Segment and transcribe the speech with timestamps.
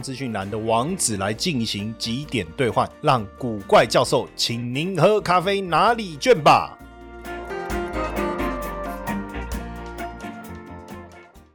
[0.00, 6.76] 资讯栏的网址来进行几点兑换，让古怪教授请您喝咖啡拿礼券吧。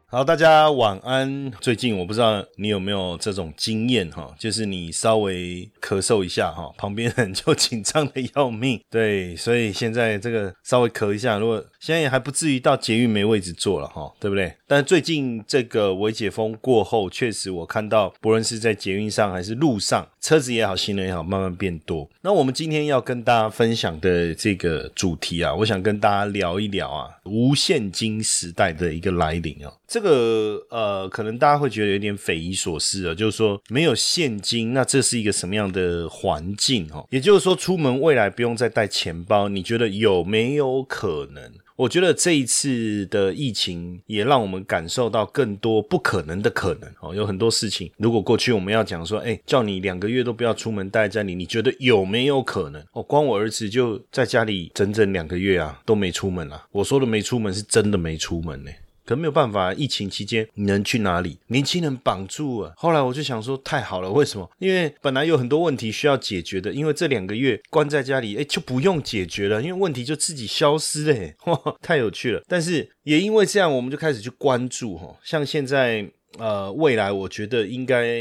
[0.07, 1.51] 好，大家晚安。
[1.59, 8.79] 最近我不知道你有没有这种经验哈，就是你稍微咳嗽一下哈，旁边人就紧张的要命。
[8.89, 14.55] 对，所以现在这个稍微咳一下，如果现在也还不至于到捷运没位置坐了哈，对不对？
[14.67, 22.09] 但最近这个微解封过后，确实我看到不论是在捷运上还是路上，车子也好，行人也好，慢慢变多。
[22.21, 29.71] 那我们今天要跟大家分享的这个主题啊，我想跟大家聊一聊啊，无现金时代的一个来临啊。
[29.87, 37.05] 这个呃，可能大家会觉得有点匪夷所思啊，就是说没有现金，那这是一个什么样的环境哈？
[37.11, 41.51] 也就是说，出门未来不用再带钱包，你觉得有没有可能？
[41.75, 52.81] 我觉得这一次的疫情也让我们感受到更多不可能的可能哦，有很多事情，如果过去我们要讲说，哎，叫你两个月都不要出门待在家里，你觉得有没有可能？
[52.93, 56.65] 哦，光我儿子就在家里整整两个月啊，都没出门啊。
[56.71, 58.71] 我说的没出门是真的没出门呢。
[59.05, 61.37] 可没有办法，疫情期间你能去哪里？
[61.47, 62.73] 年轻人绑住了。
[62.75, 64.49] 后来我就想说，太好了，为什么？
[64.59, 72.41] 因为本来有很多问题需要解决的，因为这两个月关在家里，哎，就不用解决了，因为问题就自己消失了，哇，太有趣了。
[72.47, 78.17] 但是也因为这样，我们就开始去关注哈，像现在呃，未来我觉得应该，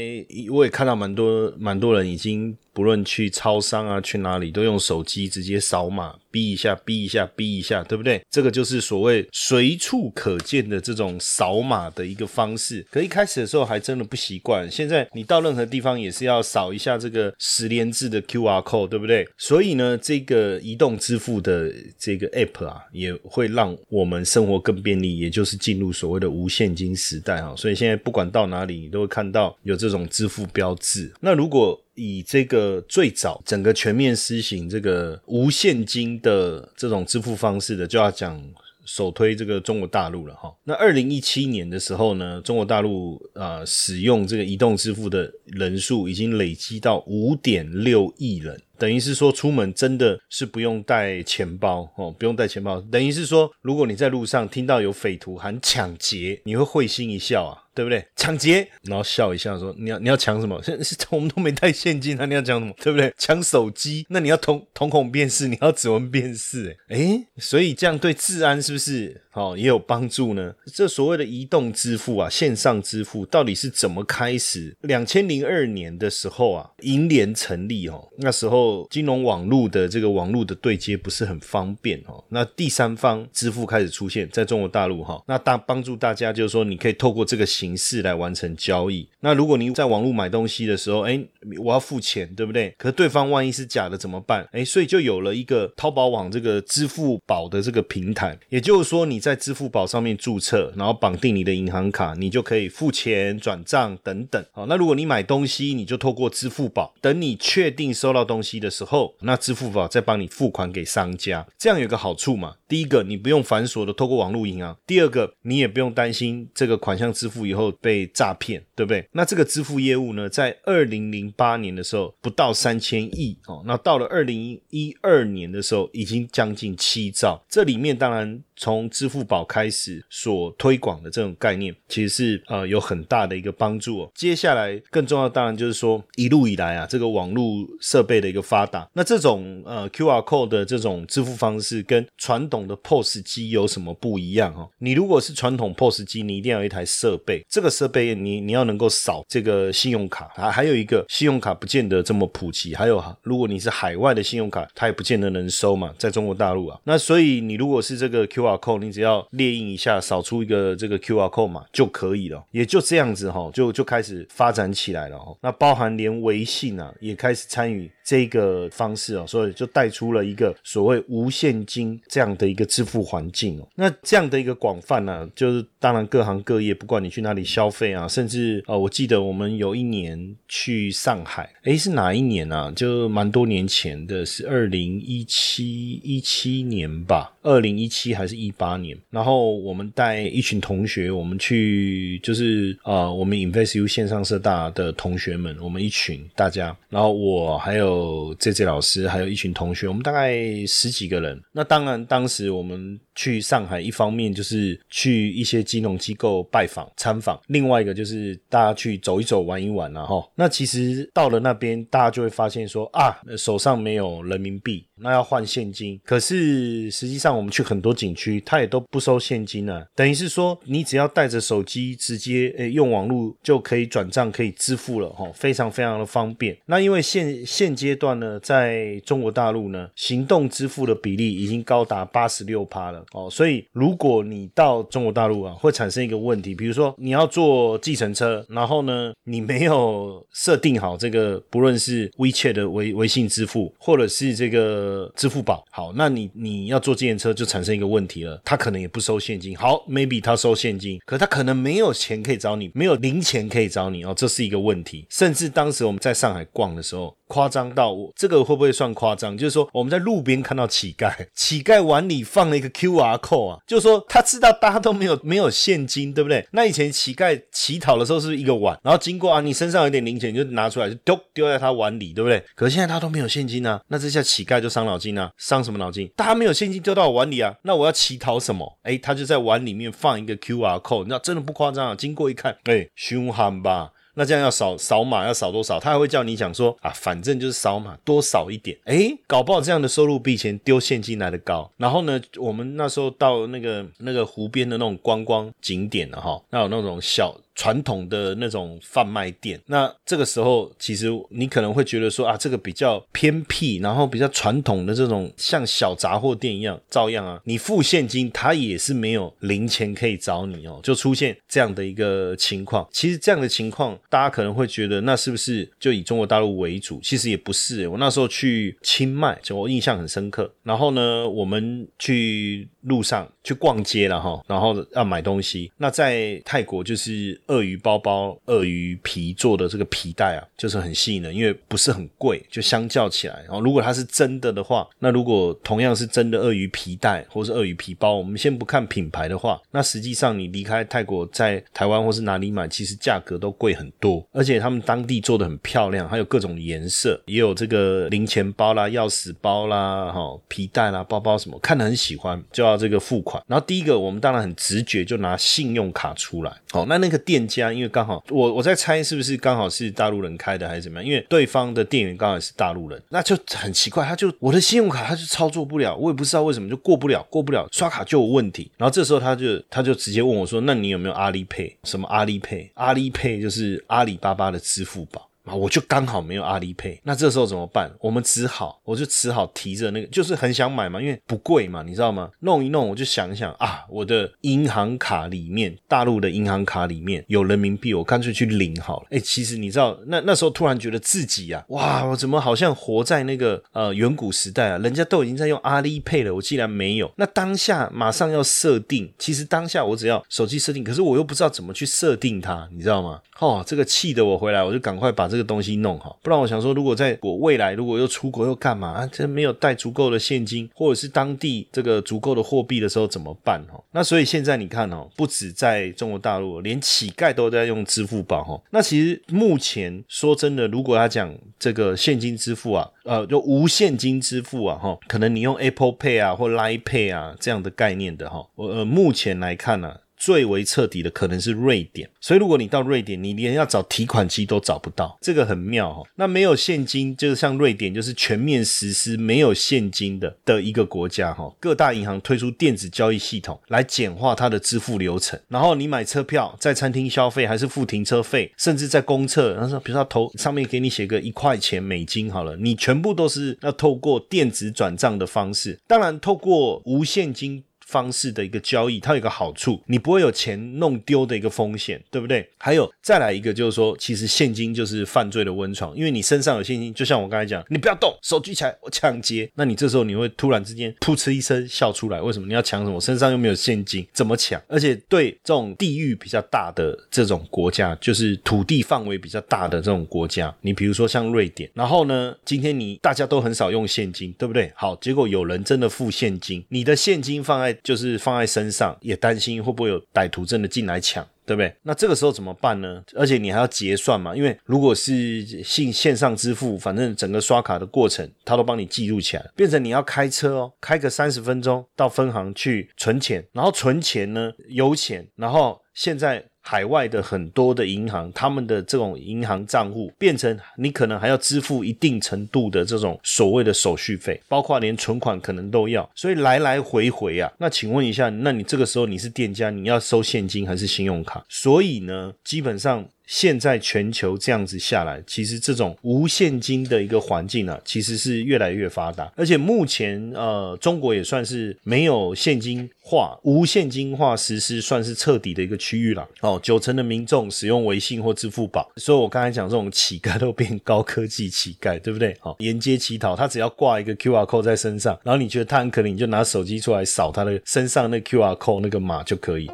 [0.51, 2.55] 我也看到蛮多蛮多人已经。
[2.75, 8.21] 不论去超商啊，去哪里都用手机直接扫码，逼一下，逼一下，逼一下，对不对？
[8.29, 12.85] 这个就是所谓随处可见的这种扫码的一个方式。
[12.91, 19.25] 可一开始的时候还真的不习惯，现在你到任何地方也是要扫一下这个十连字的 QR code，对不对？
[19.37, 27.53] 所以呢，这个移动支付的这个 app 啊，也会让我们生活更便利，也就是进入所谓的无现金时代啊。
[27.55, 31.09] 所以现在不管到哪里，你都会看到有这种支付标志。
[31.21, 38.41] 那如果以这个最早整个全面施行这个无现金的这种支付方式的，就要讲
[38.85, 40.53] 首推这个中国大陆了哈。
[40.63, 48.61] 那二零一七年的时候呢，中国大陆啊使用这个移动支付的人数已经累积到五点六亿人。
[48.77, 52.79] 等于是说，出门真的是不用带钱包哦，不用带钱包。
[52.91, 58.05] 等于是说，如果你在路上听到有匪徒喊抢劫，你会会心一笑啊，对不对？
[58.15, 60.59] 抢劫，然后笑一下说：“你要你要抢什么？
[60.63, 62.73] 现是我们都没带现金啊，你要抢什么？
[62.81, 63.13] 对不对？
[63.17, 64.05] 抢手机？
[64.09, 70.53] 那你要瞳瞳孔辨识，你要指纹辨识，哎，所以这样对治安是不是哦也有帮助呢？
[70.73, 74.75] 这所谓的移动支付啊，线上支付到底是怎么开始？
[74.81, 78.64] 两千零二年的时候啊，银联成立哦，那时候。
[78.89, 89.07] 金融网络的这个网络的对接不是很方便哦，那第三方支付开始出现在中国大陆哈，那大帮助大家就是说你可以透过这个形式来完成交易。
[89.19, 91.19] 那如果你在网络买东西的时候，哎，
[91.63, 92.73] 我要付钱，对不对？
[92.77, 94.47] 可是对方万一是假的怎么办？
[94.51, 104.43] 哎，所以就有了一个淘宝网这个支付宝的这个平台，也就是说你在支付宝上面注册，然后绑定你的银行卡，你就可以付钱、转账等等。
[104.51, 108.54] 好，那如果你买东西，你就透过支付宝，等你确定收到东西。
[108.59, 112.55] 的时候，那支付宝再帮你付款给商家，这样有个好处嘛？
[112.67, 119.07] 第一个，你不用繁琐的透过网络银行；第二个，你也不用担心这个款项支付以后被诈骗，对不对？
[119.11, 127.43] 那这个支付业务呢，在二零零八年的时候不到三千亿哦，那到了二零一二年的时候，已经将近七兆。
[127.47, 134.09] 这里面当然从支付宝开始所推广的这种概念，其实是呃有很大的一个帮助。
[134.15, 144.69] 接下来更重要，当然就是说一路以来啊，这个网络设备的一个发达，那这种呃 QR code 的这种支付方式跟传统的 POS 机有什么不一样哈？
[144.77, 165.35] 你如果是传统 POS 机，你一定要有一台设备，这个设备你你要能够扫这个信用卡啊，还有一个信用卡不见得这么普及，还有如果你是海外的信用卡，它也不见得能收嘛，在中国大陆啊，那所以你如果是这个 QR code，你只要列印一下，扫出一个这个 QR code 嘛就可以了，也就这样子哈，就就开始发展起来了哈。
[165.41, 168.34] 那包含连微信啊，也开始参与这个。
[168.35, 173.67] 个方式哦，所以就带出了一个所谓无现金这样的一个支付环境哦。
[173.75, 182.71] 那这样的一个广泛呢，就是当然各行各业，不管你去哪里消费啊，甚至呃，我记得我们有一年去上海，诶，是哪一年啊？
[182.75, 188.97] 就蛮多年前的，是二零一七一七年吧，二零一七还是一八年？
[189.09, 201.39] 然后我们带一群同学，我们去就是呃，我们 InvestU 线上社大的同学们，我们一群大家，然后我还有 J J 老师，还有一群同学，我们大概十几个人。
[201.51, 202.99] 那当然，当时我们。
[203.17, 210.21] 去上海，一方面就是去一些金融机构拜访参访，另外一个就是大家去走一走、玩一玩了哈。
[210.35, 215.99] 那其实到了那边，大家就会发现说啊，手上没有人民币，那要换现金。
[216.03, 219.85] 可是实际上我们去很多景区，它也都不收现金啊。
[219.95, 226.57] 等于是说，你只要带着手机，直接诶用网络就可以转账、可以支付了哈，非常非常的方便。
[226.65, 233.03] 那因为现现阶段呢，在中国大陆呢，行动支付的比例已经高达八十六趴了。
[233.13, 249.57] 哦，所以如果你到中国大陆啊，会产生一个问题，比如说你要坐计程车，然后呢，你没有设定好这个，不论是 WeChat 的微微信支付，或者是这个呃支付宝，好，那你你要坐计程车就产生一个问题了，他可能也不收现金。
[249.57, 255.05] 好，maybe 他收现金，可他可能没有钱可以找你，没有零钱可以找你哦，这是一个问题。
[255.09, 257.15] 甚至当时我们在上海逛的时候。
[257.27, 259.37] 夸张到我这个会不会算夸张？
[259.37, 266.47] 就是说我们在路边看到乞丐， 乞丐碗里放了一个 Q R code 啊，就是说他知道大家都没有 没有现金，对不对？
[266.51, 272.43] 那以前乞丐乞讨的时候是一个碗，然后经过啊，你身上有点零钱，你就拿出来就丢丢在他碗里，对不对？
[272.55, 276.09] 可是现在他都没有现金啊，那这下乞丐就伤脑筋啊，伤什么脑筋？
[276.15, 278.77] 大家没有现金丢到我碗里啊，那我要乞讨什么？
[278.83, 283.91] 哎，他就在碗里面放一个 Q R code，你知道真的不夸张啊，经过一看，哎，凶悍吧？
[284.15, 285.79] 那这样要扫扫码要扫多少？
[285.79, 288.77] 他还会叫你讲说啊，反正就是扫码多扫一点。
[288.85, 291.71] 诶，搞不好这样的收入比以前丢现金来的高。
[291.77, 297.35] 然后呢，我们那时候到那个那个湖边的那种观光景点了哈，那有那种小。
[297.55, 312.87] 传统的那种贩卖店，那这个时候其实你可能会觉得说啊，这个比较偏僻，然后比较传统的这种像小杂货店一样，照样啊，你付现金，他也是没有零钱可以找你哦，就出现这样的一个情况。
[312.91, 316.99] 其实这样的情况，大家可能会觉得，那是不是就以中国大陆为主？
[317.01, 317.87] 其实也不是。
[317.87, 320.51] 我那时候去清迈，就我印象很深刻。
[320.63, 325.71] 然后呢，我们去路上去逛街了哈，然后要买东西。
[325.77, 327.39] 那在泰国就是。
[327.47, 353.41] 鳄鱼包包、鳄鱼皮做的这个皮带啊，就是很吸引人，因为不是很贵，就相较起来，然后如果它是真的的话，那如果同样是真的鳄鱼皮带或是鳄鱼皮包，我们先不看品牌的话，那实际上你离开泰国，在台湾或是哪里买，其实价格都贵很多，而且他们当地做的很漂亮，还有各种颜色，也有这个零钱包啦、钥匙包啦、哈皮带啦、包包什么，看得很喜欢，就要这个付款。
[353.47, 357.45] 然后第一个，我们当然很直觉就拿信用卡出来，好，那那个店。
[357.45, 361.05] 家因为刚好我我在猜是不是刚好是大陆人开的还是怎么样？
[361.05, 368.71] 因为对方的店员刚好是大陆人，那就很奇怪，他就我的信用卡他就操作不了，我也不知道为什么就过不了，过不了刷卡就有问题。
[368.77, 371.71] 然后这时候他就他就直接问我说：“那你有没有阿里 pay？
[371.83, 372.67] 什么阿里 pay？
[372.73, 377.91] 阿里 pay 就是阿里巴巴的支付宝。”啊，我就刚好没有阿里配，那这时候怎么办？
[377.99, 382.29] 我们只好，我就只好提着那个，就是很想买嘛，因为不贵嘛，你知道吗？
[382.39, 389.07] 弄一弄，我就想一想啊，我的银行卡里面，大陆的银行卡里面有人民币，我干脆去领好了。
[389.11, 394.77] 哎，其实你知道，那那时候突然觉得自己呀，哇，我怎么好像活在那个呃远古时代啊？
[394.79, 397.11] 人家都已经在用阿里配了，我竟然没有。
[397.17, 403.21] 那当下马上要设定，其实当下我只要手机设定，可是我又不知道怎么去设定它，你知道吗？
[403.39, 409.09] 哦，这个气得我回来，我就赶快把这这个东西弄好，不然我想说，如果在我未来如果又出国又干嘛啊？
[409.11, 413.61] 这没有带足够的现金，或者是当地这个足够的货币的时候怎么办？
[413.69, 418.61] 哈，那所以现在你看哦，不止在中国大陆，连乞丐都在用支付宝哈。
[418.69, 429.97] 那其实目前说真的，如果他讲这个现金支付啊，呃，就无现金支付啊，哈，可能你用 Apple Pay 啊或 Line Pay 啊这样的概念的哈，我呃目前来看呢。
[430.25, 436.01] 最为彻底的可能是瑞典，所以如果你到瑞典，你连要找提款机都找不到，这个很妙哈。
[436.15, 441.53] 那没有现金，就是像瑞典，就是全面实施没有现金的的一个国家哈。
[441.59, 457.63] 各大银行推出电子交易系统来简化它的支付流程，然后你买车票、在餐厅消费还是付停车费，甚至在公厕，然后比如说投上面给你写个一块钱美金好了，你全部都是要透过电子转账的方式，当然透过无现金。
[457.95, 462.45] 方式的一个交易，它有一个好处，你不会有钱弄丢的一个风险，对不对？
[462.57, 472.45] 还有再来一个就是说，其实现金就是犯罪的温床，因为你身上有现金，就像我刚才讲，你不要动，手举起来，我抢劫，那你这时候你会突然之间噗嗤一声笑出来，为什么？
[472.45, 472.99] 你要抢什么？
[472.99, 474.61] 身上又没有现金，怎么抢？
[474.67, 484.69] 而且对这种地域比较大的这种国家，就是土地范围比较大的这种国家，你比如说像瑞典，然后呢，今天你大家都很少用现金，对不对？
[484.75, 491.25] 好，结果有人真的付现金，你的现金放在就是放在身上，也担心会不会有歹徒真的进来抢。
[491.47, 491.71] 对不对？
[491.83, 493.03] 那这个时候怎么办呢？
[493.13, 506.43] 而且你还要结算嘛，因为如果是信线上支付，反正整个刷卡的过程，他都帮你记录起来，变成你要开车哦，开个三十分钟到分行去存钱，然后存钱呢，油钱，然后现在。
[506.67, 517.51] 海外的很多的银行，他们的这种银行账户变成你可能还要支付一定程度的这种所谓的手续费，包括连存款可能都要，所以来来回回啊。
[517.59, 521.45] 那请问一下，那你这个时候你是店家，你要收现金还是信用卡？
[521.47, 523.05] 所以呢，基本上。
[523.27, 529.31] 现在全球这样子下来，其实这种无现金的一个环境呢，其实是越来越发达。
[529.35, 536.27] 而且目前呃，中国也算是没有现金化、无现金化实施算是彻底的一个区域了。
[536.41, 542.35] 哦，九成的民众使用微信或支付宝，所以我刚才讲这种乞丐都变高科技乞丐，对不对？
[542.39, 549.69] 好，沿街乞讨，他只要挂一个 Q R code 在身上，然后你觉得他很可能，你就拿手机出来扫他的身上那 Q R code 那个码就可以。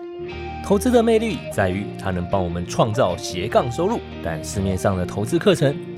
[0.63, 5.75] 投资的魅力在于它能帮我们创造斜杠收入，但市面上的投资课程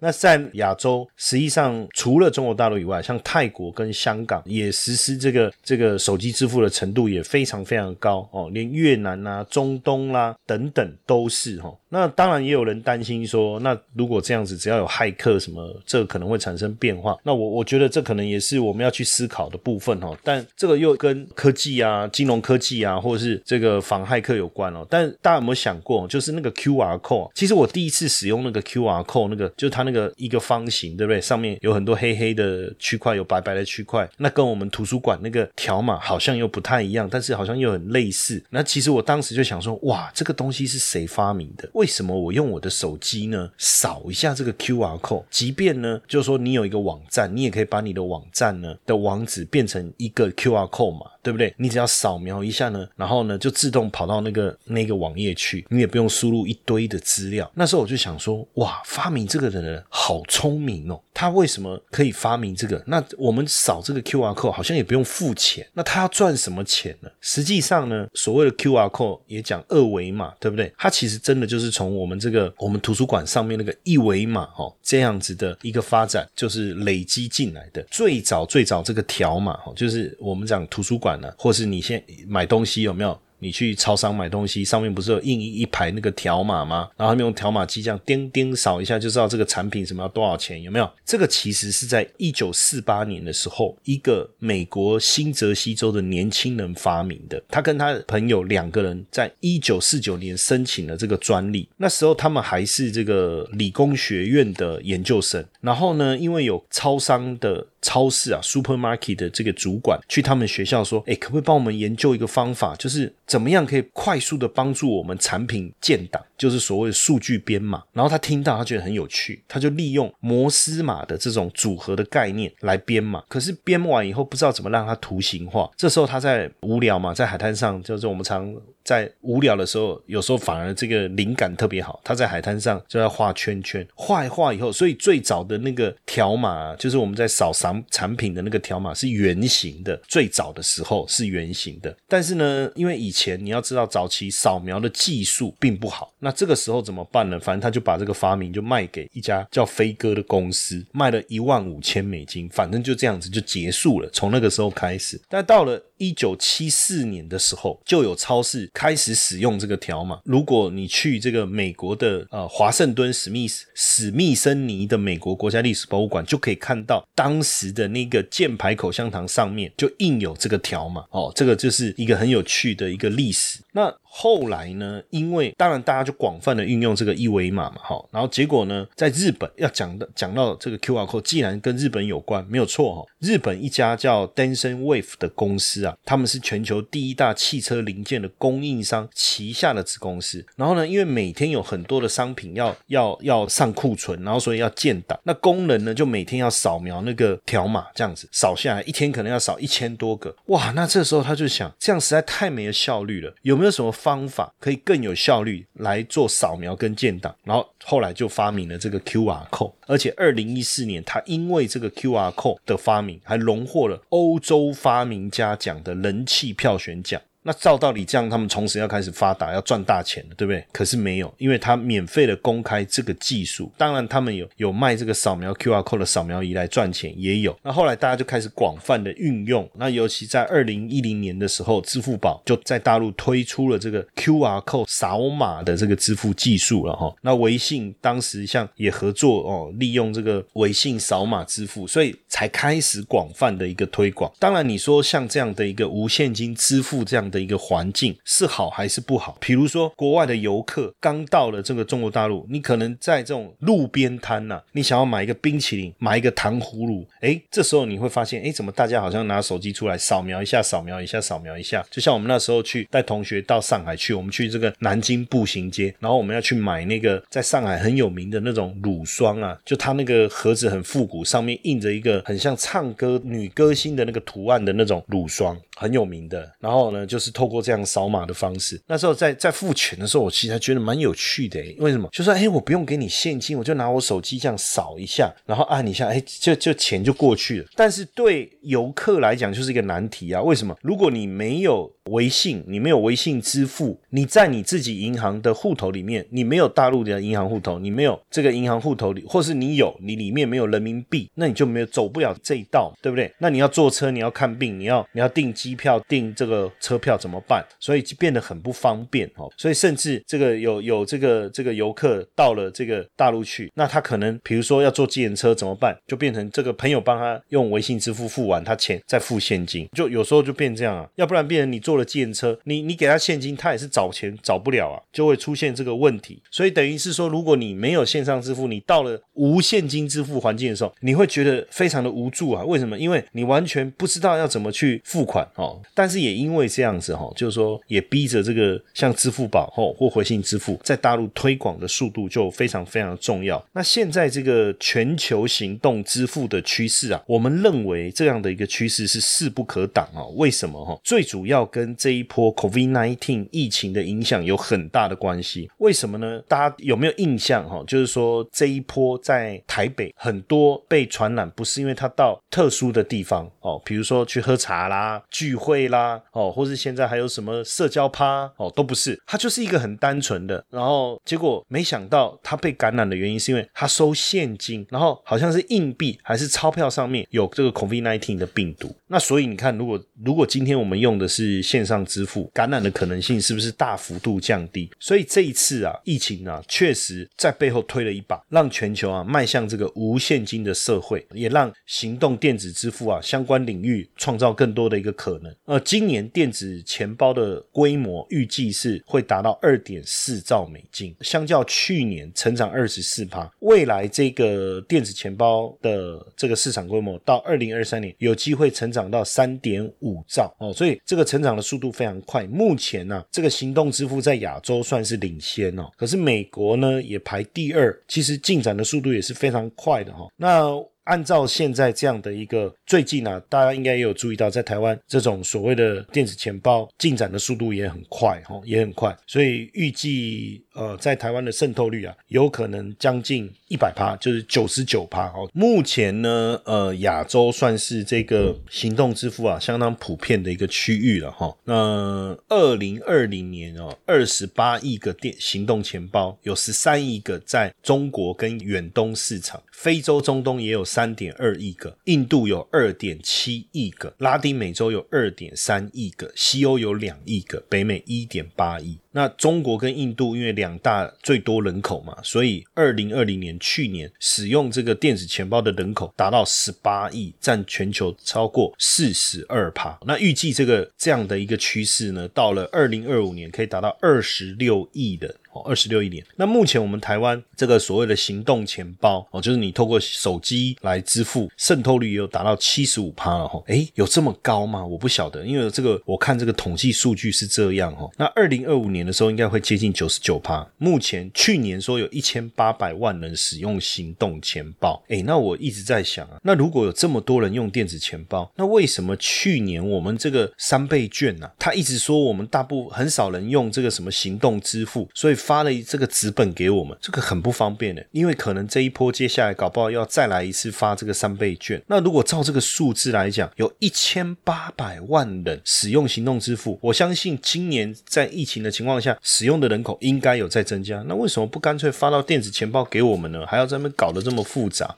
[0.00, 11.70] 那在亚洲，实际上除了中国大陆以外，像泰国跟香港也实施这个这个手机支付的程度也非常非常高哦，连越南啊、中东啦等等都是哈。
[11.90, 17.16] 那当然也有人担心说，那如果这样子，只要有骇客什么，这可能会产生变化。
[17.22, 20.16] 那我我觉得这可能也是我们要去思考的部分哦。
[20.22, 24.86] 但这个又跟科技啊、金融科技啊，或者是这个防骇客有关哦。
[24.88, 31.20] 但大家有没有想过，就是那个 Q R code，其实我第一次使用那个 Q R code，那个就是它那个一个方形，对不对？
[31.20, 38.42] 上面有很多黑黑的区块，有白白的区块，那跟我们图书馆那个条码好像又不太一样，但是好像又很类似。
[38.50, 41.68] 那其实我当时就想说，哇，这个东西是谁发明的？
[41.80, 43.50] 为什么我用我的手机呢？
[43.56, 51.54] 扫一下这个 Q R code，即便呢，就是说你有一个网站，你也可以把你的网站呢的网址变成一个 Q R code 嘛，对不对？
[51.56, 57.50] 你只要扫描一下呢，然后呢就自动跑到那个那个网页去，你也不用输入一堆的资料。
[57.54, 62.82] 那时候我就想说，哇，发明这个的人好聪明哦，他为什么可以发明这个？
[62.86, 67.08] 那我们扫这个 Q R code 好像也不用付钱，那他要赚什么钱呢？
[67.22, 70.70] 实际上呢，所谓的 Q R code 也讲二维码，对不对？
[70.76, 72.10] 它其实真的就是从我。
[72.10, 77.80] 们这个我们图书馆上面那个一维码哦，这样子的一个发展，就是累积进来的。
[77.88, 83.18] 最早最早这个条码哈，就是我们讲图书馆或是你现买东西有没有？
[83.42, 86.90] 你去超商买东西，上面不是有印一一排那个条码吗？
[86.94, 90.86] 然后他们用条码机这样叮叮扫一下，就知道这个产品什么要多少钱，有没有？
[91.06, 97.42] 这个其实是在一九四八年的时候，一个美国新泽西州的年轻人发明的。
[97.48, 101.66] 他跟他朋友两个人在一九四九年申请了这个专利。
[101.78, 105.42] 那时候他们还是这个理工学院的研究生。
[105.62, 107.66] 然后呢，因为有超商的。
[107.82, 123.22] 超市啊，supermarket 的这个主管去他们学校说：“哎，可不可以帮我们研究一个方法，就是怎么样可以快速的帮助我们产品建档，就是所谓的数据编码。”然后他听到，他觉得很有趣，他就利用摩斯码的这种组合的概念来编码。
[123.28, 125.70] 可是编完以后，不知道怎么让它图形化。
[125.76, 128.54] 这时候他在无聊嘛，在海滩上，就是我们常。
[128.90, 132.00] 在无聊的时候，有时候反而这个灵感特别好。
[132.02, 139.96] 他在海滩上就在画圈圈，画一画以后，所以最早的那个条码，就是我们在扫产产品的那个条码是圆形的。
[140.08, 146.12] 最早的时候是圆形的，但是呢，因为以前你要知道，早期扫描的技术并不好。
[146.18, 147.38] 那这个时候怎么办呢？
[147.38, 152.48] 反正他就把这个发明就卖给一家叫飞鸽的公司，卖了一万五千美金。
[152.48, 154.10] 反正就这样子就结束了。
[154.12, 158.68] 从那个时候开始，但到了一九七四年的时候，就有超市。
[158.72, 160.18] 开始使用这个条码。
[160.24, 173.60] 如果你去这个美国的呃华盛顿史密斯史密森尼的美国国家历史博物馆，就可以看到当时的那个箭牌口香糖上面就印有这个条码哦，这个就是一个很有趣的一个历史。
[173.72, 175.00] 那后来呢？
[175.10, 183.06] 因为当然大家就广泛的运用这个一维码嘛，哈，然后结果呢，在日本要讲的讲到这个 Q R code，既然跟日本有关，没有错哈。
[183.20, 190.44] 日本一家叫 Denson Wave 的公司啊，他们是全球第一大汽车零件的供应商旗下的子公司。
[190.56, 200.34] 然后呢，因为每天有很多的商品要要要上库存，然后所以要建档，那工人呢就每天要扫描那个条码，这样子扫下来，一天可能要扫一千多个。
[200.46, 203.94] 哇，那这时候他就想，这样实在太没有效率了，有没有什么？
[204.02, 217.20] 方法可以更有效率来做扫描跟建档，然后后来就发明了这个 QR code，而且二零一四年，他因为这个 QR code 的发明，还荣获了欧洲发明家奖的人气票选奖。
[217.42, 220.62] 那照道理这样，他们从此要开始发达，要赚大钱了，对不对？
[220.72, 223.72] 可是没有，因为他免费的公开这个技术。
[223.78, 227.58] 当然，他们有有卖这个扫描 QR code 的扫描仪来赚钱，也有。
[227.62, 229.66] 那后来大家就开始广泛的运用。
[229.76, 237.10] 那尤其在二零一零年的时候，支付宝就在大陆推出了这个 QR code 扫码的这个支付技术了哈。
[237.22, 244.30] 那微信当时像也合作哦，利用这个微信扫码支付，所以才开始广泛的一个推广。
[244.38, 247.30] 当然，你说像这样的一个无现金支付这样。
[247.30, 249.36] 的一个环境是好还是不好？
[249.40, 276.50] 比如说，国外的游客刚到了这个中国大陆，你可能在这种路边摊呐，你想要买一个冰淇淋，买一个糖葫芦，哎，这时候你会发现，哎，怎么大家好像拿手机出来扫描一下，扫描一下，扫描一下，就像我们那时候去带同学到上海去，我们去这个南京步行街，然后我们要去买那个在上海很有名的那种乳霜啊，就它那个盒子很复古，上面印着一个很像唱歌女歌星的那个图案的那种乳霜，很有名的。
[276.58, 277.19] 然后呢，就。
[277.20, 281.60] 是透过这样扫码的方式，那时候在在付钱的时候，我其实还觉得蛮有趣的。
[281.78, 282.08] 为什么？
[282.10, 287.66] 就说哎，我不用给你现金，我就拿我手机这样扫一下，然后按一下，哎，就就钱就过去了。
[287.76, 290.40] 但是对游客来讲，就是一个难题啊。
[290.40, 290.74] 为什么？
[290.80, 303.30] 如果你没有微信，你没有微信支付，你在你自己银行的户头里面，你没有大陆的银行户头，你没有这个银行户头里，或是你有，你里面没有人民币，那你就没有走不了这一道，对不对？
[303.38, 307.09] 那你要坐车，你要看病，你要你要订机票，订这个车票。
[307.10, 307.64] 要怎么办？
[307.78, 309.50] 所以就变得很不方便哦。
[309.56, 315.96] 所以甚至这个有有这个这个游客到了这个大陆去，那他可能比如说要坐计程车怎么办？
[316.06, 319.88] 就变成这个朋友帮他用微信支付付完，他钱再付现金。
[319.96, 321.08] 就有时候就变这样啊。
[321.16, 326.40] 要不然变成你坐了计程车，你你给他现金，他也是找钱找不了啊，就会出现这个问题。
[326.50, 332.62] 所以等于是说，如果你没有线上支付，你到了无现金支付环境的时候，你会觉得非常的无助啊。
[332.64, 332.98] 为什么？
[332.98, 335.80] 因为你完全不知道要怎么去付款哦。
[335.94, 336.99] 但是也因为这样。
[337.00, 343.64] 子哈，就是说也逼着这个像支付宝吼或回信支付在大陆推广的速度就非常非常重要。
[343.72, 350.22] 那现在这个全球行动支付的趋势啊，我们认为这样的一个趋势是势不可挡啊。
[350.36, 350.98] 为什么哈？
[351.02, 355.70] 最主要跟这一波 COVID-19 疫情的影响有很大的关系。
[355.78, 356.42] 为什么呢？
[356.46, 357.82] 大家有没有印象哈？
[357.86, 378.92] 就是说这一波在台北很多被传染，不是因为他到特殊的地方哦，比如说去喝茶啦、聚会啦哦，或是现在还有什么社交趴哦，都不是，他就是一个很单纯的，然后结果没想到他被感染的原因是因为他收现金，然后好像是硬币还是钞票上面有这个 COVID-19 的病毒。
[379.06, 384.90] 那所以你看，如果如果今天我们用的是线上支付，感染的可能性是不是大幅度降低？
[384.98, 395.54] 所以这一次啊，疫情啊，确实在背后推了一把，让全球啊迈向这个无现金的社会，也让行动电子支付啊相关领域创造更多的一个可能。
[395.66, 403.50] 呃，今年电子钱包的规模预计是会达到二点四兆美金，相较去年成长二十四趴。
[403.60, 412.46] 未来这个电子钱包的这个市场规模到二零二三年有机会成长到三点五兆哦，所以这个成长的速度非常快。
[412.46, 420.28] 目前呢，这个行动支付在亚洲算是领先哦，可是美国呢也排第二，其实进展的速度也是非常快的哈。
[420.36, 420.70] 那
[421.10, 435.50] 按照现在这样的一个最近啊，大家应该也有注意到，在台湾这种所谓的电子钱包进展的速度也很快，哈，也很快，所以预计呃，在台湾的渗透率啊，有可能将近一百趴，就是九十九趴，哦。
[435.52, 441.52] 目前呢，呃，亚洲算是这个行动支付啊相当普遍的一个区域了，哈。
[441.64, 450.99] 那二零二零年哦，二十八亿个电行动钱包，有十三亿个在中国跟远东市场，非洲、中东也有三。
[451.00, 458.98] 三点二亿个，印度有二点七亿个，拉丁美洲有二点三亿个，西欧有两亿个，北美一点八亿。
[459.12, 469.98] 那中国跟印度因为两大最多人口嘛，所以二零二零年去年使用这个电子钱包的人口达到十八亿，占全球超过四十二趴。
[470.06, 475.34] 那预计这个这样的一个趋势呢，到了二零二五年可以达到二十六亿的。
[475.52, 476.24] 哦，二十六亿年。
[476.36, 483.60] 那目前我们台湾这个所谓的行动钱包哦，就是你透过手机来支付，渗透率也有达到七十五趴了哈。
[483.66, 484.86] 诶，有这么高吗？
[484.86, 488.08] 我不晓得，因为这个我看这个统计数据是这样哈。
[488.16, 490.64] 那二零二五年的时候应该会接近九十九趴。
[490.78, 495.02] 目前去年说有一千八百万人使用行动钱包。
[495.08, 501.50] 诶，那我一直在想啊，那如果有这么多人用电子钱包，那为什么去年我们这个三倍券呢？
[501.58, 505.36] 他一直说我们大部很少人用这个什么行动支付，所以。
[505.40, 511.82] 发了这个纸本给我们，这个很不方便的，因为可能这一波接下来搞不好要再来一次发这个三倍券。
[511.86, 521.02] 那如果照这个数字来讲，有一千八百万人使用行动支付，我相信今年在疫情的情况下，使用的人口应该有在增加。
[521.08, 523.46] 那为什么不干脆发到电子钱包给我们呢？
[523.46, 524.94] 还要在那边搞得这么复杂？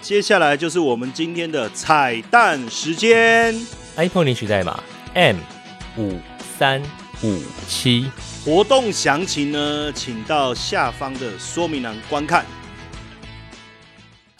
[0.00, 3.52] 接下来就是我们今天的彩蛋时间
[3.96, 4.80] ，iPhone 领取代码
[5.14, 5.36] M
[5.96, 6.14] 五
[6.56, 6.80] 三
[7.24, 8.06] 五七。
[8.48, 12.46] 活动详情呢，请到下方的说明栏观看。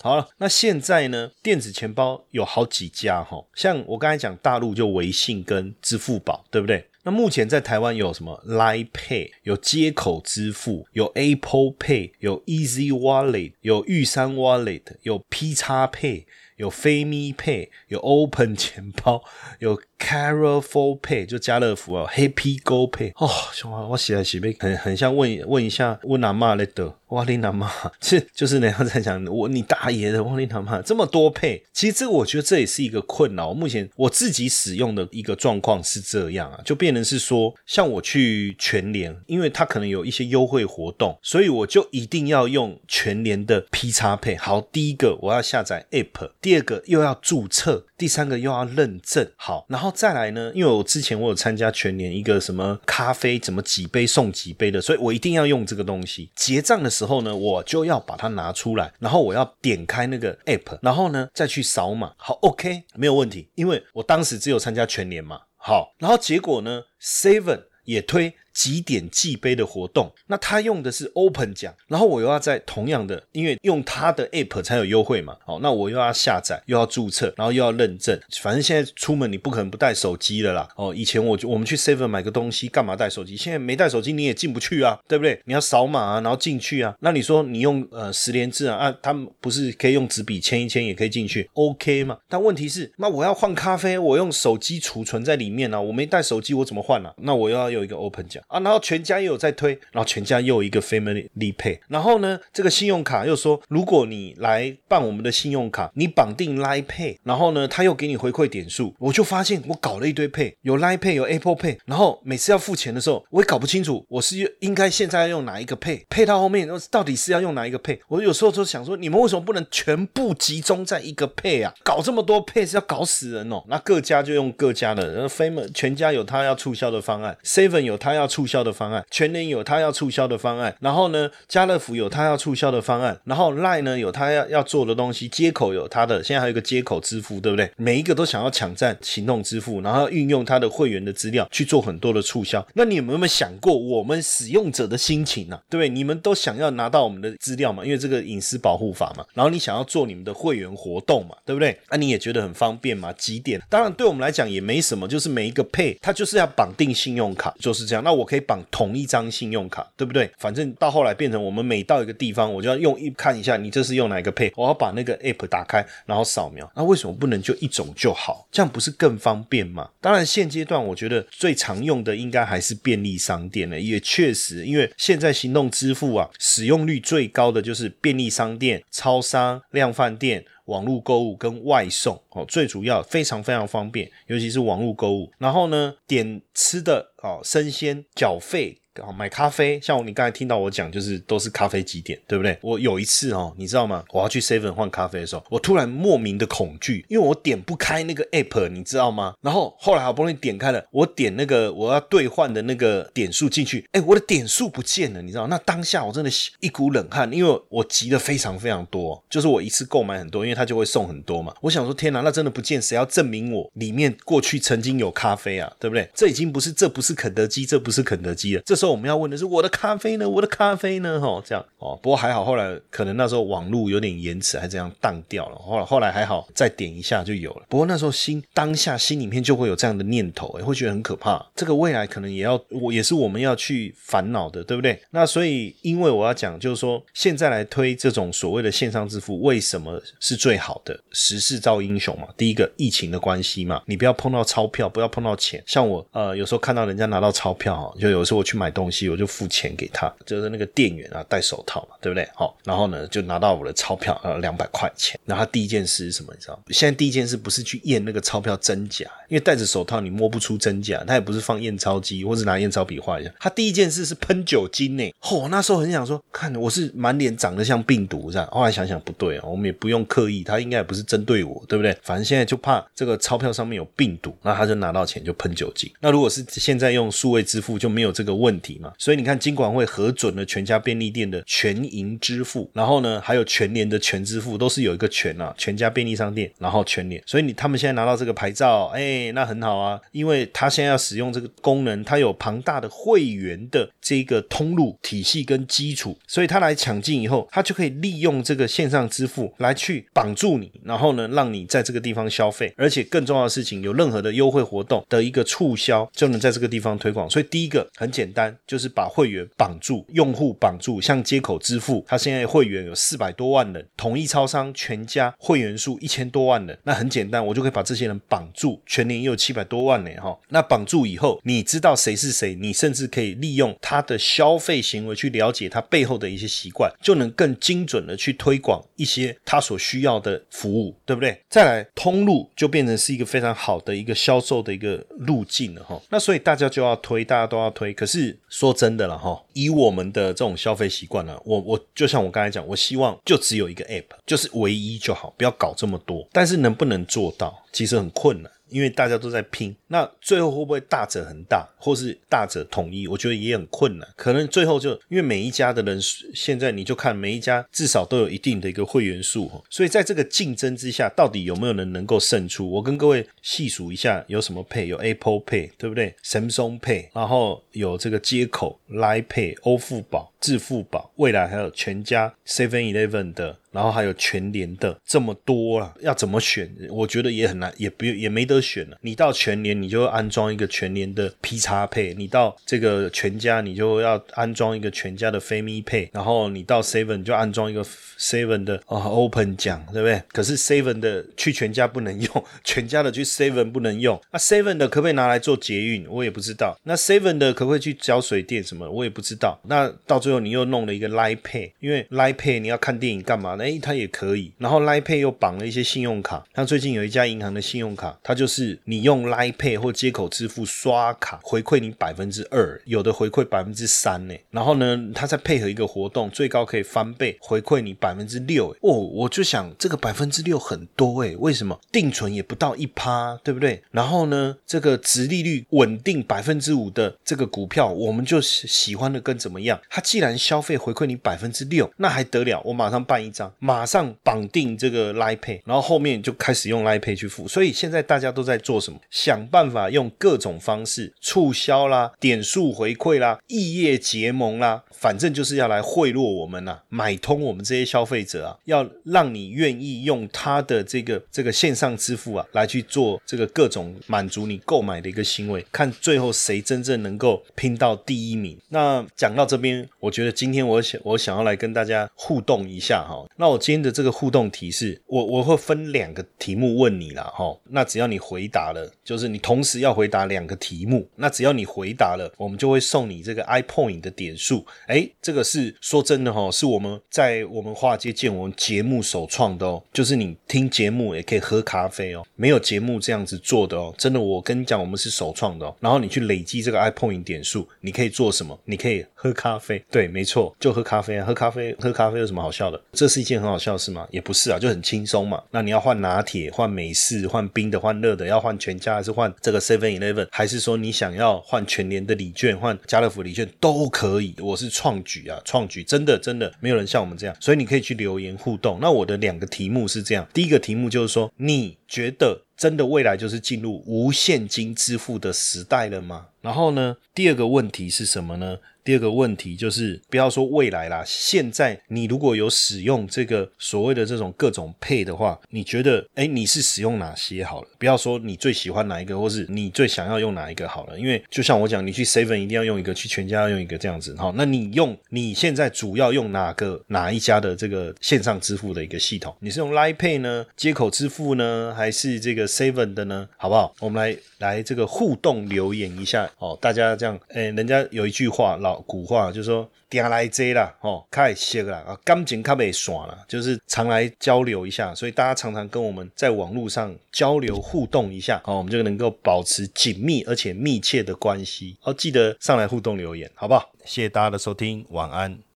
[0.00, 6.86] 好了，那现在呢，电子钱包有好几家哈，像我刚才讲大陆就微信跟支付宝，对不对？
[7.02, 16.24] 那目前在台湾有什么 Line Pay，有接口支付，有 Apple Pay，有 Easy Wallet，有玉山 Wallet，有 P 叉 Pay，
[16.56, 19.22] 有飞咪 Pay，有 Open 钱包，
[19.58, 19.78] 有。
[19.98, 33.52] Carrefour Pay 就家乐福啊，Happy Go Pay 哦，兄弟，我写来写背很很像问问一下问阿妈来的，哇你阿妈， 是就是那样在讲我你大爷的，哇你阿妈这么多配，其实这个我觉得这也是一个困扰。
[33.52, 44.36] 目前我自己使用的一个状况是这样啊，就变成是说，像我去全联，因为它可能有一些优惠活动，所以我就一定要用全联的 P 叉配。
[44.36, 49.28] 好，第一个我要下载 App，第二个又要注册，第三个又要认证。
[49.36, 49.87] 好，然后。
[49.90, 50.52] 再来呢？
[50.54, 56.30] 因为我之前我有参加全年一个什么咖啡怎么几杯送几杯的，所以我一定要用这个东西。
[56.34, 62.12] 结账的时候呢，我就要把它拿出来，然后我要点开那个 app，然后呢再去扫码。
[62.16, 65.40] 好，OK，没有问题，因为我当时只有参加全年嘛。
[65.56, 68.34] 好，然后结果呢，Seven 也推。
[68.58, 83.36] 几点寄杯的活动，那他用的是 Open 奖，然后我又要在同样的，因为用他的 App 才有优惠嘛，好，那我又要下载，又要注册，然后又要认证，反正现在出门你不可能不带手机了啦，哦，以前我就我们去 Seven 买个东西，干嘛带手机？
[83.36, 85.40] 现在没带手机你也进不去啊，对不对？
[85.44, 92.18] 你要扫码啊，然后进去啊，那你说你用呃十连制啊，啊，他们不是可以用纸笔签一签也可以进去，OK 嘛？
[92.28, 97.14] 但问题是，那我要换咖啡，我用手机储存在里面啊，我没带手机我怎么换呢？
[97.18, 98.42] 那我又要有一个 Open 奖。
[98.48, 121.74] 啊，然后全家又有在推，然后全家又一个 Family Pay，然后呢，这个信用卡又说，如果你来办我们的信用卡，你绑定 Line Pay，然后呢，他又给你回馈点数，我就发现我搞了一堆 Pay，有 Line Pay，有 Apple Pay，然后每次要付钱的时候，我也搞不清楚我是应该现在要用哪一个 Pay，Pay 到后面到底是要用哪一个 Pay，我有时候就想说，你们为什么不能全部集中在一个 Pay 啊？
[121.84, 123.62] 搞这么多 Pay 是要搞死人哦。
[123.68, 128.37] 那各家就用各家的，然后 Family 全家有他要促销的方案，Seven 有他要促。
[128.38, 137.68] 促销的方案，全年有他要促销的方案，然后呢，家乐福有他要促销的方案，然后 Line 呢有他要要做的东西，接口有他的，现在还有一个接口支付，对不对？
[137.76, 142.64] 每一个都想要抢占行动支付，然后运用他的会员的资料去做很多的促销。
[142.74, 145.60] 那你有没有想过我们使用者的心情呢？
[145.68, 145.88] 对不对？
[145.88, 147.84] 你们都想要拿到我们的资料嘛？
[147.84, 149.26] 因为这个隐私保护法嘛。
[149.34, 151.34] 然后你想要做你们的会员活动嘛？
[151.44, 151.76] 对不对？
[151.90, 153.12] 那你也觉得很方便嘛？
[153.14, 153.60] 几点？
[153.68, 158.04] 当然对我们来讲也没什么，就是每一个 Pay 它就是要绑定信用卡，就是这样。
[158.04, 158.28] 那我。
[158.28, 160.30] 可以绑同一张信用卡，对不对？
[160.36, 164.52] 反正到后来变成我们每到一个地方，我就要用一看一下，你这是用哪个配？
[164.54, 166.70] 我要把那个 app 打开，然后扫描。
[166.76, 168.46] 那为什么不能就一种就好？
[168.52, 169.88] 这样不是更方便吗？
[170.02, 173.80] 当然，现阶段我觉得最常用的应该还是便利商店了。
[173.80, 180.44] 也确实，因为现在行动支付啊，使用率最高的就是便利商店、超商、量贩店。
[180.68, 185.30] 网络购物跟外送哦，最主要非常非常方便，尤其是网络购物。
[185.38, 188.80] 然后呢，点吃的哦，生鲜缴费。
[189.16, 192.58] 买咖啡，像我你刚才听到我讲，就是都是咖啡几点，对不对？
[192.62, 194.04] 我有一次哦，你知道吗？
[194.10, 199.34] 我要去 Seven 换咖啡的时候，我突然莫名的恐惧，因为我点不开那个 App，你知道吗？
[199.40, 205.46] 然后后来好不容易点开了，我点那个我要兑换的那个点数进去，哎，我的点数不见了，你知道？
[205.46, 206.30] 那当下我真的
[206.60, 211.54] 一股冷汗，因为我急的非常非常多，就是我一次购买很多，因为他就会送很多嘛。
[211.60, 215.72] 我想说，天哪，那真的不见，谁要证明我里面过去曾经有咖啡啊？
[215.78, 216.08] 对不对？
[216.14, 218.62] 这已经不是，这不是肯德基，这不是肯德基了。
[218.64, 220.28] 这时候我们要问的是，我的咖啡呢？
[220.28, 221.20] 我的咖啡呢？
[221.20, 221.98] 哈，这样哦。
[222.02, 225.56] 不过还好，后来可能那时候网络有点延迟，还这样荡掉了。
[225.56, 227.62] 后来后来还好，再点一下就有了。
[227.68, 231.44] 不过那时候心当下心里面就会有这样的念头，会觉得很可怕。
[231.54, 235.00] 这个未来可能也要我也是我们要去烦恼的，对不对？
[235.10, 240.98] 那所以因为我要讲，就是说现在来推这种所谓的线上支付，为什么是最好的？
[241.12, 242.28] 时势造英雄嘛。
[242.36, 245.62] 第一个疫情的关系嘛，你不要碰到钞票，不要碰到钱。
[245.66, 252.28] 像我呃有时候看到人家拿到钞票，就有时候我去买东西，我就付钱给他，就是那个店员啊戴手套嘛，对不对？
[252.34, 255.18] 好，然后呢就拿到我的钞票呃两百块钱。
[255.24, 256.32] 然后他第一件事是什么？
[256.32, 256.62] 你知道？
[256.68, 261.02] 现在第一件事不是去验那个钞票真假，因为戴着手套你摸不出真假。
[261.06, 263.30] 他也不是放验钞机或者拿验钞笔画一下。
[263.38, 265.14] 他第一件事是喷酒精呢。
[265.20, 268.46] 嚯，那时候很想说，看我是满脸长得像病毒这样。
[268.50, 271.96] 后来想想不对啊，我们也不用刻意，他应该也不是针对我，对不对？
[272.02, 275.90] 反正现在就怕这个钞票上面有病毒，那他就拿到钱就喷酒精。
[276.00, 278.92] 那如果是现在用数位支付就没有这个问题嘛？
[278.98, 287.22] 所以你看，金管会核准了全家便利店的全银支付，然后呢，还有全联的全支付，都是有一个全啊，全家便利商店，然后全联。
[287.26, 289.00] 所以你他们现在拿到这个牌照，哎，
[289.32, 307.28] 那很好啊，因为他现在要使用这个功能，他有庞大的会员的这个通路体系跟基础，所以他来抢进以后，他就可以利用这个线上支付来去绑住你，然后呢，让你在这个地方消费，而且更重要的事情，有任何的优惠活动的一个促销，就能在这个地方推广。
[307.28, 318.80] 所以第一个很简单，就是把会员绑住，用户绑住，像接口支付，它现在会员有四百多万人，统一超商全家会员数一千多万人，那很简单，我就可以把这些人绑住。
[318.86, 331.42] 全年也有七百多万呢，哈，那绑住以后，你知道谁是谁，你甚至可以利用他的消费行为去了解他背后的一些习惯，就能更精准的去推广一些他所需要的服务，对不对？
[331.48, 336.00] 再来通路就变成是一个非常好的一个销售的一个路径了，哈。
[336.10, 337.92] 那所以大家就要推，大家都要推。
[337.94, 346.26] 可是说真的了，哈，以我们的这种消费习惯呢，我我就像我刚才讲，我希望就只有一个 app，就是唯一就好，不要搞这么多。
[346.32, 348.52] 但是能不能做到，其实很困难。
[348.68, 353.06] 因为大家都在拼，那最后会不会大者恒大，或是大者统一？
[353.08, 354.08] 我觉得也很困难。
[354.16, 355.98] 可能最后就因为每一家的人，
[356.34, 362.70] 现在你就看每一家至少都有一定的一个会员数，所以在这个竞争之下，到底有没有人能够胜出？
[362.70, 364.84] 我跟各位细数一下，有什么 Pay？
[364.84, 373.58] 有 Apple Pay，对不对？Samsung Pay，然后有这个接口 Line Pay、欧付宝、支付宝，未来还有全家 Seven Eleven 的。
[373.70, 376.68] 然后还有全联的这么多啊，要怎么选？
[376.90, 378.96] 我觉得也很难，也不也没得选了。
[379.02, 386.08] 你到全联，你就安装一个全联的 P 叉配；你到这个全家，你就要安装一个全家的飞咪配。
[386.12, 387.84] 然后你到 Seven 就安装一个
[388.18, 390.22] Seven 的啊 Open 奖，对不对？
[390.32, 394.20] 可是 Seven 的去全家不能用，全家的去 Seven 不能用。
[394.32, 396.06] 那 Seven 的可不可以拿来做捷运？
[396.08, 396.78] 我也不知道。
[396.84, 398.88] 那 Seven 的可不可以去交水电什么？
[398.88, 399.60] 我也不知道。
[399.64, 403.56] 那到最后你又弄了一个 Line Pay，因为 Line Pay 你要看电影干嘛？
[403.60, 414.34] 哎，它也可以，然后 Line Pay 又绑了一些信用卡，像最近有一家银行的信用卡，它就是你用 Line Pay 或接口支付刷卡回馈你百分之二，有的回馈百分之三呢。
[414.50, 418.74] 然后呢，它再配合一个活动，最高可以翻倍回馈你百分之六。
[418.80, 423.82] 哦，我就想这个百分之六很多诶，为什么定存也不到一趴，对不对？
[423.90, 429.80] 然后呢，这个值利率稳定百分之五的这个股票，我们就喜欢的跟怎么样？
[429.88, 432.60] 它既然消费回馈你百分之六，那还得了？
[432.64, 437.48] 我马上办一张，马上绑定这个 Line Pay，然后后面就开始用 Line Pay 去付。
[437.48, 438.98] 所以现在大家都在做什么？
[439.10, 458.58] 想办法用各种方式促销啦、点数回馈啦、异业结盟啦，反正就是要来贿赂我们呐，买通我们这些消费者啊，要让你愿意用他的这个这个线上支付啊，来去做这个各种满足你购买的一个行为，看最后谁真正能够拼到第一名。
[458.68, 467.56] 那讲到这边，我觉得今天我想我想要来跟大家互动一下哈，那我今天的这个互动提示，我我会分两个题目问你啦，哈。
[467.70, 471.08] 那只要你回答了，就是你同时要回答两个题目。
[471.14, 474.66] 那只要你回答了，我们就会送你这个 iPoint 的点数。
[474.88, 479.80] 哎，这个是说真的哈，是我们在我们华尔街见闻节目首创的哦。
[479.92, 483.94] 就是你听节目也可以喝咖啡哦，没有节目这样子做的哦。
[483.96, 485.76] 真的，我跟你讲，我们是首创的哦。
[485.78, 488.58] 然后你去累积这个 iPoint 点数，你可以做什么？
[488.64, 489.80] 你可以喝咖啡。
[489.88, 491.24] 对，没错，就喝咖啡啊。
[491.24, 492.80] 喝咖啡，喝咖啡有什么好笑的？
[492.92, 494.06] 这是一件很好笑是吗？
[494.10, 495.42] 也不是啊，就很轻松嘛。
[495.50, 500.26] 那你要换拿铁，换美式，换冰的，换热的，要换全家还是换这个 Seven Eleven？
[500.30, 504.34] 还是说你想要换全年的礼券，换家乐福礼券都可以。
[504.40, 508.78] 我是创举啊，创举，真的真的没有人像我们这样，所以你可以去留言互动。
[508.80, 516.26] 那我的两个题目是这样，第一个题目就是说，你觉得真的未来就是进入无现金支付的时代了吗？
[516.42, 518.58] 然后呢，第二个问题是什么呢？
[518.84, 527.68] 第二个问题就是，不要说未来啦，现在你如果有使用这个所谓的这种各种配的话，你觉得，哎，你是使用哪些好了？
[527.76, 539.36] 不要说你最喜欢哪一个，或是你最想要用哪一个好了，因为就像我讲，你去 Seven 一定要用一个，去全家要用一个这样子，好，那你用你现在主要用哪个哪一家的这个线上支付的一个系统？
[539.40, 543.28] 你是用 Line Pay 呢，接口支付呢，还是这个 Seven 的呢？
[543.36, 543.72] 好不好？
[543.78, 548.78] 我们来来这个互动留言一下哦，大家这样，哎，人家有一句话老。
[548.88, 561.76] 古话就说“定来这啦，哦，开熟啦，啊，感情卡被耍了，就是常来交流一下，所以大家常常跟我们在网络上交流互动一下，哦，我们就能够保持紧密而且密切的关系。
[561.80, 563.70] 好，记得上来互动留言，好不好？
[563.84, 565.47] 谢谢大家的收听，晚安。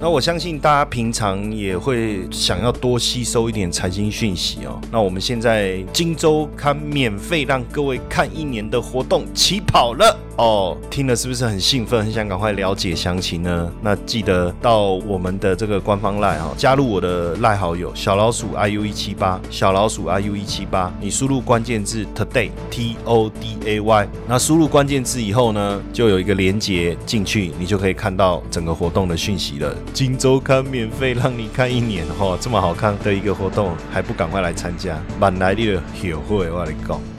[0.00, 4.80] 那我相信大家平常也会想要多吸收一点财经讯息哦。
[4.92, 13.72] 那我们现在《金周刊》免费让各位看一年的活动起跑了哦，听了是不是很兴奋，很想赶快了解详情呢？
[13.82, 29.74] 那记得到我们的这个官方赖哈，加入我的赖好友小老鼠 iu 一七八，小老鼠 iu 一七八，你输入关键字 today t o d a y，那输入关键字以后呢，就有一个连接进去，你就可以看到整个活动的讯息了。
[29.92, 34.96] 金周刊免费让你看一年，哈，这么好看的一个活动，还不赶快来参加？
[35.18, 37.17] 满来的学会，我跟你讲。